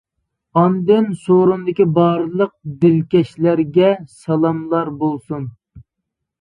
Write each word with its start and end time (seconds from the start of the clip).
ئاندىن 0.61 1.05
سورۇندىكى 1.25 1.87
بارلىق 1.99 2.53
دىلكەشلەرگە 2.87 3.93
سالاملار 4.25 4.93
بولسۇن! 5.05 5.49